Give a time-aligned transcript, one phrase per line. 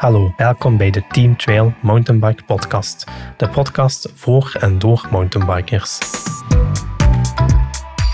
[0.00, 3.04] Hallo, welkom bij de Team Trail Mountainbike Podcast,
[3.36, 5.98] de podcast voor en door mountainbikers.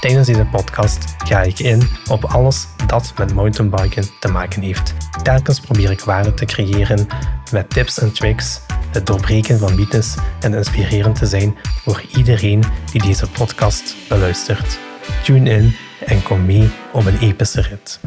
[0.01, 4.95] Tijdens deze podcast ga ik in op alles dat met mountainbiken te maken heeft.
[5.23, 7.07] Telkens probeer ik waarde te creëren
[7.53, 8.61] met tips en tricks,
[8.91, 12.63] het doorbreken van mythes en inspirerend te zijn voor iedereen
[12.93, 14.79] die deze podcast beluistert.
[15.23, 15.77] Tune in
[16.07, 18.01] en kom mee op een epische rit.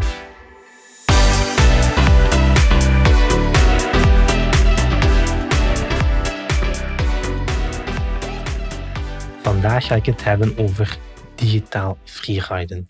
[9.59, 10.97] Vandaag ga ik het hebben over
[11.35, 12.89] digitaal freeriden.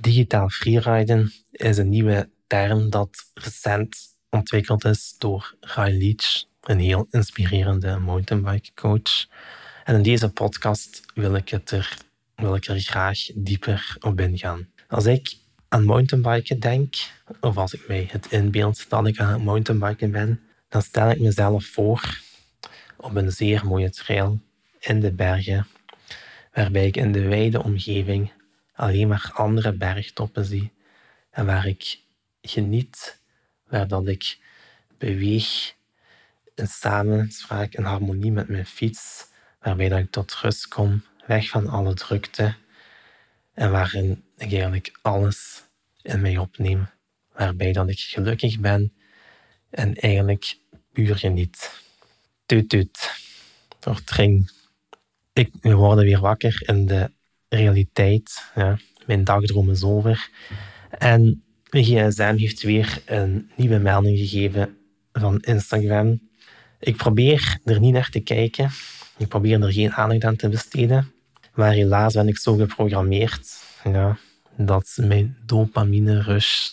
[0.00, 3.96] Digitaal freeriden is een nieuwe term dat recent
[4.30, 9.26] ontwikkeld is door Ray Leach, een heel inspirerende mountainbike coach.
[9.84, 11.96] En in deze podcast wil ik, het er,
[12.34, 14.68] wil ik er graag dieper op ingaan.
[14.88, 15.36] Als ik
[15.68, 16.94] aan mountainbiken denk,
[17.40, 21.64] of als ik mij het inbeeld dat ik aan mountainbiken ben, dan stel ik mezelf
[21.64, 22.20] voor
[22.96, 24.40] op een zeer mooie trail
[24.80, 25.66] in de bergen
[26.52, 28.32] waarbij ik in de wijde omgeving
[28.72, 30.72] alleen maar andere bergtoppen zie
[31.30, 31.98] en waar ik
[32.42, 33.20] geniet,
[33.68, 34.38] waar ik
[34.98, 35.74] beweeg
[36.54, 39.26] in samenspraak en harmonie met mijn fiets,
[39.60, 42.54] waarbij dat ik tot rust kom, weg van alle drukte
[43.54, 45.62] en waarin ik eigenlijk alles
[46.02, 46.88] in mij opneem,
[47.32, 48.92] waarbij dat ik gelukkig ben
[49.70, 50.56] en eigenlijk
[50.92, 51.82] puur geniet.
[52.46, 53.18] Tuut.
[53.80, 54.50] Vertring
[55.32, 57.10] ik word weer wakker in de
[57.48, 58.50] realiteit.
[58.54, 58.78] Ja.
[59.06, 60.30] Mijn dagdroom is over.
[60.98, 64.76] En mijn gsm heeft weer een nieuwe melding gegeven
[65.12, 66.20] van Instagram.
[66.80, 68.70] Ik probeer er niet naar te kijken.
[69.16, 71.12] Ik probeer er geen aandacht aan te besteden.
[71.54, 74.18] Maar helaas ben ik zo geprogrammeerd ja,
[74.56, 76.70] dat mijn dopamine rush,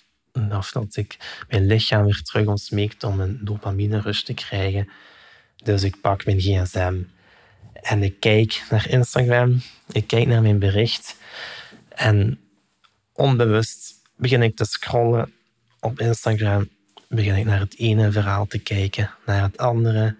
[0.51, 4.89] of dat ik mijn lichaam weer terug ontsmeekt om een dopamine rush te krijgen.
[5.63, 6.95] Dus ik pak mijn gsm
[7.81, 9.61] en ik kijk naar Instagram,
[9.91, 11.15] ik kijk naar mijn bericht
[11.89, 12.39] en
[13.13, 15.33] onbewust begin ik te scrollen
[15.79, 16.69] op Instagram,
[17.07, 20.15] begin ik naar het ene verhaal te kijken, naar het andere.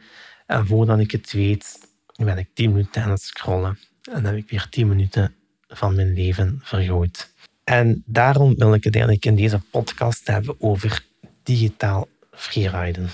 [0.45, 1.79] En voordat ik het weet,
[2.15, 3.79] ben ik 10 minuten aan het scrollen.
[4.11, 5.35] En heb ik weer 10 minuten
[5.67, 7.33] van mijn leven vergooid.
[7.63, 11.05] En daarom wil ik het eigenlijk in deze podcast hebben over
[11.43, 13.09] digitaal freeriden.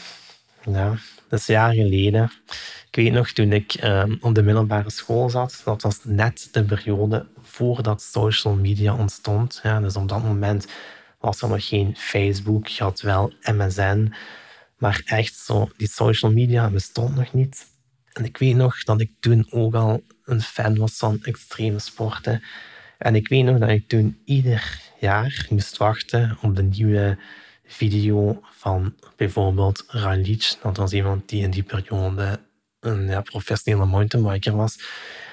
[0.71, 0.95] Ja,
[1.27, 2.31] dat is jaren geleden.
[2.91, 6.63] Ik weet nog, toen ik ehm, op de middelbare school zat, dat was net de
[6.63, 9.59] periode voordat social media ontstond.
[9.63, 10.67] Ja, dus op dat moment
[11.19, 14.13] was er nog geen Facebook, je had wel MSN,
[14.77, 17.65] maar echt zo, die social media bestond nog niet.
[18.13, 22.43] En ik weet nog dat ik toen ook al een fan was van extreme sporten.
[22.97, 27.17] En ik weet nog dat ik toen ieder jaar moest wachten op de nieuwe
[27.65, 30.55] video van bijvoorbeeld Ralic.
[30.61, 32.39] Dat was iemand die in die periode
[32.79, 34.79] een professionele mountainbiker was,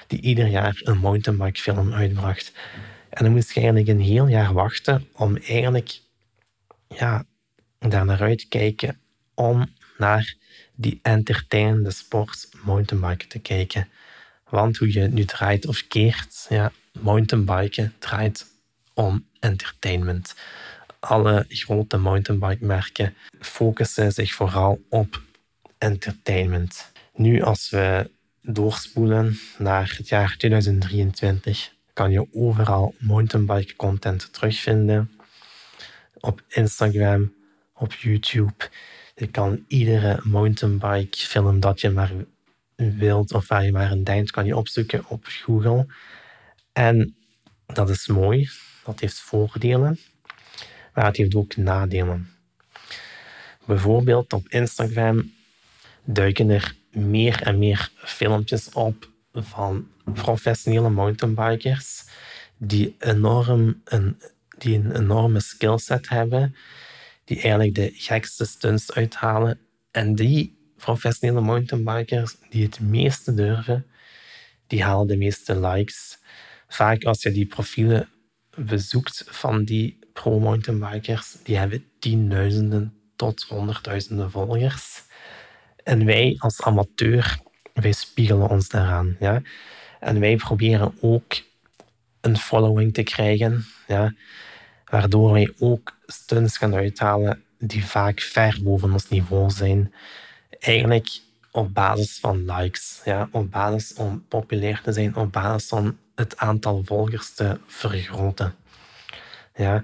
[0.07, 2.51] die ieder jaar een mountainbike film uitbracht.
[3.09, 5.99] En dan moest je eigenlijk een heel jaar wachten om eigenlijk
[6.87, 7.25] ja,
[7.79, 8.99] daar naar uit te kijken
[9.33, 10.35] om naar
[10.75, 13.87] die entertainende sport mountainbiken te kijken.
[14.49, 18.45] Want hoe je nu draait of keert, ja, mountainbiken draait
[18.93, 20.35] om entertainment.
[21.01, 25.21] Alle grote mountainbike merken focussen zich vooral op
[25.77, 26.91] entertainment.
[27.13, 28.09] Nu, als we
[28.41, 35.11] doorspoelen naar het jaar 2023, kan je overal mountainbike content terugvinden.
[36.19, 37.33] Op Instagram,
[37.73, 38.69] op YouTube.
[39.15, 42.11] Je kan iedere mountainbike film dat je maar
[42.75, 45.85] wilt of waar je maar een denkt, kan je opzoeken op Google.
[46.73, 47.15] En
[47.65, 48.49] dat is mooi.
[48.83, 49.99] Dat heeft voordelen.
[50.93, 52.29] Maar het heeft ook nadelen.
[53.65, 55.31] Bijvoorbeeld op Instagram
[56.03, 62.03] duiken er meer en meer filmpjes op van professionele mountainbikers
[62.57, 64.21] die, enorm een,
[64.57, 66.55] die een enorme skillset hebben,
[67.23, 69.59] die eigenlijk de gekste stunts uithalen.
[69.91, 73.85] En die professionele mountainbikers die het meeste durven,
[74.67, 76.17] die halen de meeste likes.
[76.67, 78.09] Vaak als je die profielen
[78.55, 85.03] bezoekt van die pro-mountainbikers, die hebben tienduizenden tot honderdduizenden volgers.
[85.83, 87.39] En wij als amateur,
[87.73, 89.15] wij spiegelen ons daaraan.
[89.19, 89.41] Ja?
[89.99, 91.41] En wij proberen ook
[92.21, 94.13] een following te krijgen, ja?
[94.85, 99.93] waardoor wij ook stunts gaan uithalen die vaak ver boven ons niveau zijn.
[100.59, 101.19] Eigenlijk
[101.51, 103.29] op basis van likes, ja?
[103.31, 108.55] op basis om populair te zijn, op basis van het aantal volgers te vergroten.
[109.55, 109.83] Ja?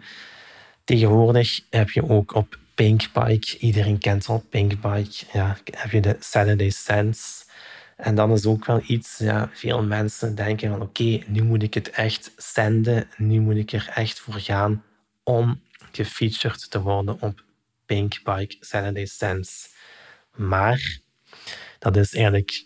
[0.83, 3.57] Tegenwoordig heb je ook op Pinkbike.
[3.57, 5.25] Iedereen kent al Pinkbike.
[5.33, 7.45] Ja, heb je de Saturday Sense.
[7.95, 11.73] En dan is ook wel iets, ja, veel mensen denken van oké, nu moet ik
[11.73, 13.07] het echt zenden.
[13.17, 14.83] Nu moet ik er echt voor gaan
[15.23, 15.61] om
[15.91, 17.43] gefeatured te worden op
[17.85, 19.67] Pinkbike Saturday Sense.
[20.35, 20.99] Maar
[21.79, 22.65] dat is eigenlijk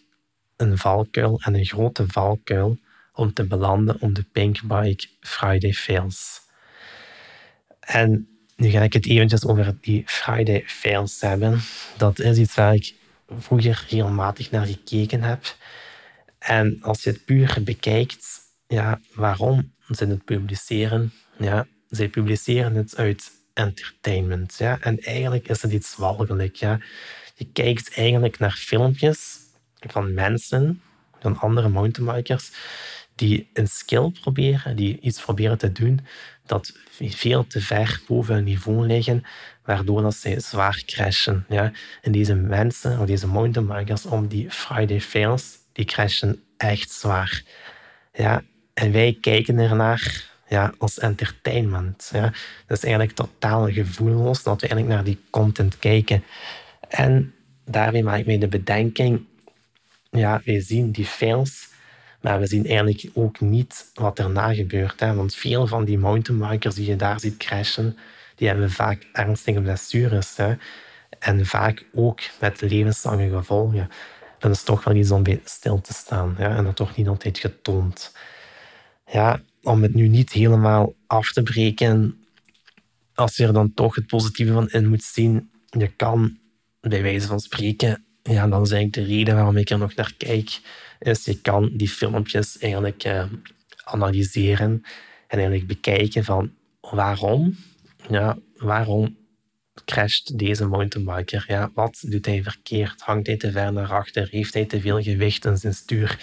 [0.55, 2.77] een valkuil en een grote valkuil
[3.13, 6.41] om te belanden op de Pinkbike Friday Fails.
[7.81, 11.59] En nu ga ik het eventjes over die Friday Fails hebben.
[11.97, 12.93] Dat is iets waar ik
[13.39, 15.55] vroeger regelmatig naar gekeken heb.
[16.39, 21.13] En als je het puur bekijkt, ja, waarom ze het publiceren?
[21.37, 24.55] Ja, zij publiceren het uit entertainment.
[24.57, 24.77] Ja?
[24.79, 26.55] En eigenlijk is het iets walgelijk.
[26.55, 26.79] Ja?
[27.35, 29.37] Je kijkt eigenlijk naar filmpjes
[29.79, 30.81] van mensen,
[31.19, 32.51] van andere mountainbikers,
[33.15, 35.99] die een skill proberen, die iets proberen te doen
[36.51, 39.23] dat veel te ver boven hun niveau liggen,
[39.65, 41.45] waardoor dat zij zwaar crashen.
[41.49, 41.71] Ja?
[42.01, 47.43] En deze mensen, of deze mountainbikers, om die Friday fails, die crashen echt zwaar.
[48.13, 48.43] Ja?
[48.73, 52.09] En wij kijken ernaar ja, als entertainment.
[52.13, 52.33] Ja.
[52.67, 56.23] Dat is eigenlijk totaal gevoelloos dat we eigenlijk naar die content kijken.
[56.89, 57.33] En
[57.65, 59.25] daarmee maak ik mij de bedenking,
[60.09, 61.67] ja, wij zien die fails,
[62.21, 64.99] maar we zien eigenlijk ook niet wat erna gebeurt.
[64.99, 65.13] Hè.
[65.13, 67.97] Want veel van die mountainbikers die je daar ziet crashen,
[68.35, 70.37] die hebben vaak ernstige blessures.
[70.37, 70.53] Hè.
[71.19, 73.89] En vaak ook met levenslange gevolgen.
[74.39, 76.37] Dat is toch wel iets om stil te staan.
[76.37, 78.15] En dat toch niet altijd getoond.
[79.11, 82.25] Ja, om het nu niet helemaal af te breken,
[83.13, 86.37] als je er dan toch het positieve van in moet zien, je kan
[86.81, 90.13] bij wijze van spreken, ja, dat is eigenlijk de reden waarom ik er nog naar
[90.17, 90.59] kijk,
[91.01, 93.23] is je kan die filmpjes eigenlijk uh,
[93.83, 94.71] analyseren
[95.27, 96.51] en eigenlijk bekijken van
[96.81, 97.55] waarom,
[98.09, 99.17] ja, waarom
[99.85, 101.45] crasht deze mountainbiker?
[101.47, 103.01] Ja, wat doet hij verkeerd?
[103.01, 104.27] Hangt hij te ver naar achter?
[104.31, 106.19] Heeft hij te veel gewicht in zijn stuur?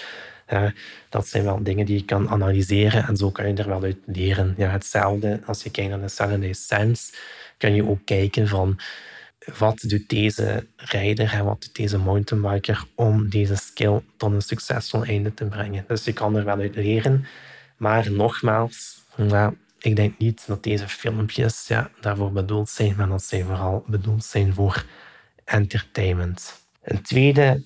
[1.09, 3.97] dat zijn wel dingen die je kan analyseren en zo kan je er wel uit
[4.07, 4.55] leren.
[4.57, 7.13] Ja, hetzelfde als je kijkt naar de Saturday Sense,
[7.57, 8.79] kan je ook kijken van
[9.59, 15.05] wat doet deze rijder en wat doet deze mountainbiker om deze skill tot een succesvol
[15.05, 15.85] einde te brengen.
[15.89, 17.27] Dus je kan er wel uit leren,
[17.77, 19.03] maar nogmaals,
[19.79, 24.25] ik denk niet dat deze filmpjes ja, daarvoor bedoeld zijn, maar dat zij vooral bedoeld
[24.25, 24.85] zijn voor
[25.45, 26.67] entertainment.
[26.83, 27.63] Een tweede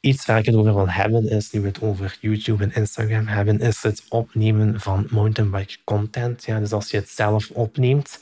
[0.00, 3.26] iets waar ik het over wil hebben, is nu we het over YouTube en Instagram
[3.26, 6.44] hebben, is het opnemen van mountainbike content.
[6.44, 8.18] Ja, dus als je het zelf opneemt.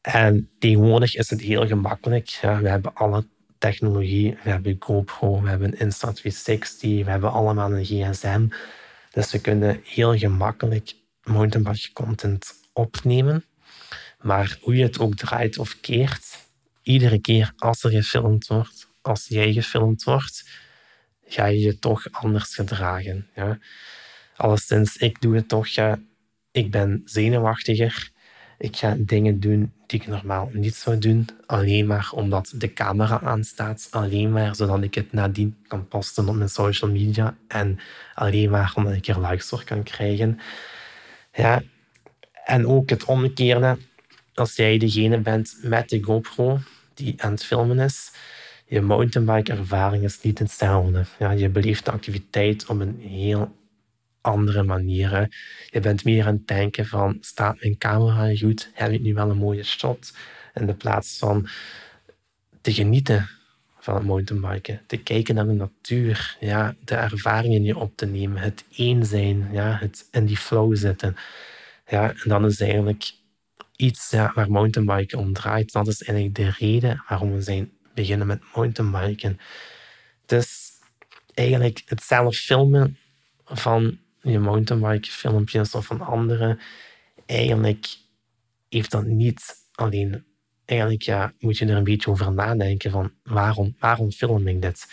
[0.00, 2.28] En tegenwoordig is het heel gemakkelijk.
[2.28, 3.26] Ja, we hebben alle
[3.58, 4.38] technologie.
[4.42, 8.46] We hebben GoPro, we hebben Insta360, we hebben allemaal een gsm.
[9.10, 13.44] Dus we kunnen heel gemakkelijk mountainbike content opnemen.
[14.20, 16.38] Maar hoe je het ook draait of keert,
[16.82, 20.48] iedere keer als er gefilmd wordt, als jij gefilmd wordt,
[21.26, 23.28] ga je je toch anders gedragen.
[23.34, 23.58] Ja.
[24.36, 25.68] Alleszins, ik doe het toch.
[26.50, 28.10] Ik ben zenuwachtiger.
[28.60, 31.26] Ik ga dingen doen die ik normaal niet zou doen.
[31.46, 33.88] Alleen maar omdat de camera aanstaat.
[33.90, 37.36] Alleen maar zodat ik het nadien kan posten op mijn social media.
[37.48, 37.78] En
[38.14, 40.38] alleen maar omdat ik er likes voor kan krijgen.
[41.32, 41.62] Ja.
[42.44, 43.78] En ook het omgekeerde.
[44.34, 46.58] Als jij degene bent met de GoPro
[46.94, 48.12] die aan het filmen is
[48.70, 51.04] je mountainbike-ervaring is niet hetzelfde.
[51.18, 53.56] Ja, je beleeft de activiteit op een heel
[54.20, 55.36] andere manier.
[55.70, 58.70] Je bent meer aan het denken van, staat mijn camera goed?
[58.74, 60.12] Heb ik nu wel een mooie shot?
[60.54, 61.48] In de plaats van
[62.60, 63.28] te genieten
[63.78, 64.80] van het mountainbiken.
[64.86, 66.36] Te kijken naar de natuur.
[66.40, 68.42] Ja, de ervaringen je op te nemen.
[68.42, 69.48] Het één zijn.
[69.52, 71.16] Ja, het in die flow zitten.
[71.86, 73.12] Ja, en dan is eigenlijk
[73.76, 75.72] iets ja, waar mountainbiken om draait.
[75.72, 79.38] Dat is eigenlijk de reden waarom we zijn beginnen met mountainbiken.
[80.26, 80.70] Dus
[81.34, 82.98] eigenlijk het zelf filmen
[83.44, 86.58] van je mountainbike filmpjes of van anderen,
[87.26, 87.86] eigenlijk
[88.68, 90.24] heeft dat niet alleen.
[90.64, 94.92] Eigenlijk ja, moet je er een beetje over nadenken van waarom, waarom film ik dit?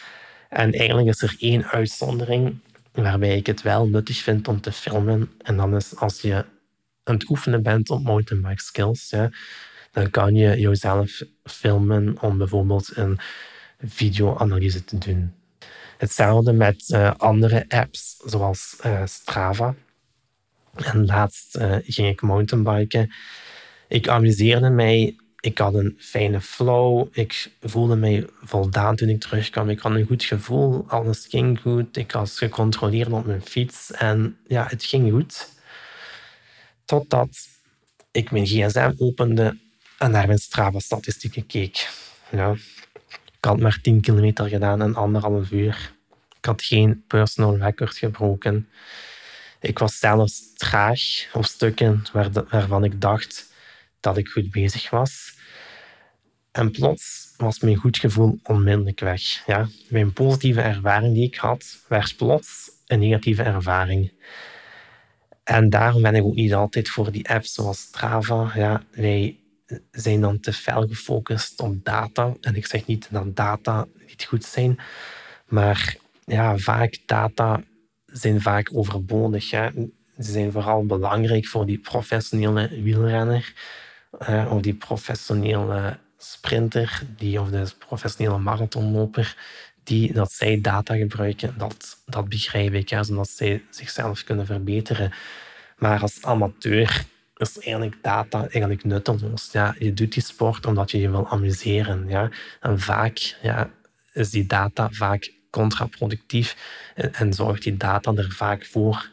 [0.50, 2.58] En eigenlijk is er één uitzondering
[2.92, 5.32] waarbij ik het wel nuttig vind om te filmen.
[5.42, 6.46] En dan is als je
[7.04, 9.10] aan het oefenen bent op mountainbike skills.
[9.10, 9.32] Ja
[9.98, 13.20] dan kan je jezelf filmen om bijvoorbeeld een
[13.80, 15.34] videoanalyse te doen.
[15.98, 19.76] Hetzelfde met uh, andere apps zoals uh, Strava.
[20.76, 23.14] En laatst uh, ging ik mountainbiken.
[23.88, 25.16] Ik amuseerde mij.
[25.40, 27.08] Ik had een fijne flow.
[27.12, 29.70] Ik voelde mij voldaan toen ik terugkwam.
[29.70, 30.86] Ik had een goed gevoel.
[30.88, 31.98] Alles ging goed.
[31.98, 33.92] Ik was gecontroleerd op mijn fiets.
[33.92, 35.50] En ja, het ging goed.
[36.86, 37.48] Totdat
[38.12, 39.58] ik mijn gsm opende
[39.98, 41.90] en naar mijn Strava-statistieken keek.
[42.32, 42.56] Ja.
[43.38, 45.92] Ik had maar 10 kilometer gedaan in anderhalf uur.
[46.38, 48.70] Ik had geen personal record gebroken.
[49.60, 51.02] Ik was zelfs traag
[51.34, 52.04] op stukken
[52.50, 53.54] waarvan ik dacht
[54.00, 55.36] dat ik goed bezig was.
[56.52, 59.46] En plots was mijn goed gevoel onmiddellijk weg.
[59.46, 59.68] Ja?
[59.90, 64.12] Mijn positieve ervaring die ik had, werd plots een negatieve ervaring.
[65.44, 68.52] En daarom ben ik ook niet altijd voor die apps zoals Strava.
[68.56, 69.40] Ja, wij
[69.92, 72.34] zijn dan te fel gefocust op data.
[72.42, 74.80] En ik zeg niet dat data niet goed zijn,
[75.46, 75.96] maar
[76.26, 77.64] ja, vaak data
[78.06, 79.52] zijn vaak overbodig.
[79.52, 79.70] Hè.
[80.18, 83.54] Ze zijn vooral belangrijk voor die professionele wielrenner
[84.50, 89.38] of die professionele sprinter die, of de professionele marathonloper
[89.84, 95.14] die, dat zij data gebruiken, dat, dat begrijp ik, ja, zodat zij zichzelf kunnen verbeteren.
[95.78, 97.06] Maar als amateur
[97.38, 99.50] is eigenlijk data eigenlijk nutteloos.
[99.52, 102.08] Ja, je doet die sport omdat je je wil amuseren.
[102.08, 102.30] Ja.
[102.60, 103.70] En vaak ja,
[104.14, 106.56] is die data vaak contraproductief
[106.96, 109.12] en, en zorgt die data er vaak voor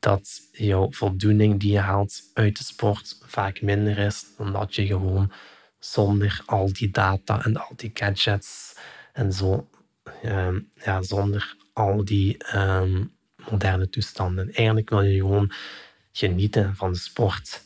[0.00, 4.86] dat jouw voldoening die je haalt uit de sport vaak minder is dan dat je
[4.86, 5.32] gewoon
[5.78, 8.74] zonder al die data en al die gadgets
[9.12, 9.68] en zo,
[10.24, 13.12] um, ja, zonder al die um,
[13.50, 14.52] moderne toestanden.
[14.52, 15.52] Eigenlijk wil je gewoon
[16.12, 17.62] genieten van sport.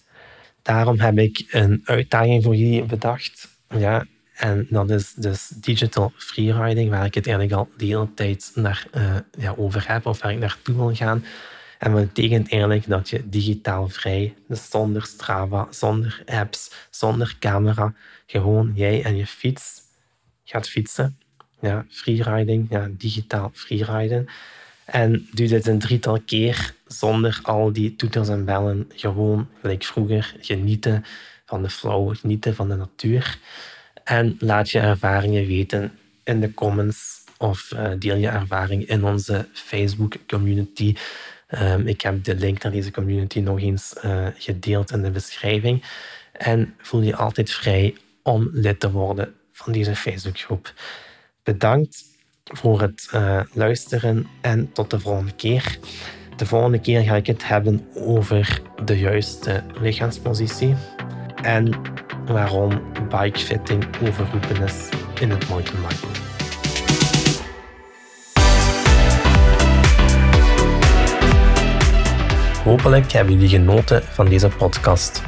[0.63, 3.49] Daarom heb ik een uitdaging voor jullie bedacht.
[3.69, 8.51] Ja, en dat is dus digital freeriding, waar ik het eigenlijk al de hele tijd
[8.55, 11.25] naar, uh, ja, over heb of waar ik naartoe wil gaan.
[11.79, 17.95] En dat betekent eigenlijk dat je digitaal vrij, dus zonder Strava, zonder apps, zonder camera,
[18.27, 19.81] gewoon jij en je fiets
[20.45, 21.19] gaat fietsen.
[21.61, 24.29] Ja, freeriding, ja, digitaal freeriden.
[24.85, 28.91] En doe dit een drietal keer zonder al die toeters en bellen.
[28.95, 31.05] Gewoon, gelijk vroeger, genieten
[31.47, 33.39] van de flow, genieten van de natuur.
[34.05, 39.47] En laat je ervaringen weten in de comments of uh, deel je ervaring in onze
[39.53, 40.95] Facebook community.
[41.51, 45.85] Um, ik heb de link naar deze community nog eens uh, gedeeld in de beschrijving.
[46.33, 50.73] En voel je altijd vrij om lid te worden van deze Facebookgroep.
[51.43, 52.05] Bedankt
[52.53, 55.79] voor het uh, luisteren en tot de volgende keer.
[56.37, 60.75] De volgende keer ga ik het hebben over de juiste lichaamspositie
[61.43, 61.81] en
[62.27, 64.89] waarom bikefitting overroepen is
[65.21, 66.09] in het mountainbiken.
[72.65, 75.23] Hopelijk hebben jullie genoten van deze podcast.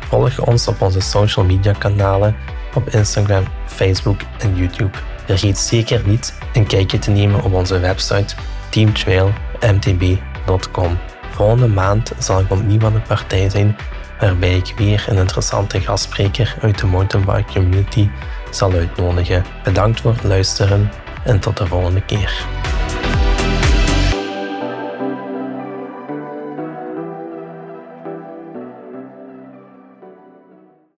[0.00, 2.36] Volg ons op onze social media kanalen
[2.74, 5.11] op Instagram, Facebook en YouTube.
[5.32, 8.34] Vergeet zeker niet een kijkje te nemen op onze website
[8.70, 10.98] teamtrailmtb.com.
[11.30, 13.76] Volgende maand zal ik opnieuw aan de partij zijn,
[14.20, 18.08] waarbij ik weer een interessante gastspreker uit de mountainbike community
[18.50, 19.44] zal uitnodigen.
[19.64, 20.90] Bedankt voor het luisteren
[21.24, 22.46] en tot de volgende keer.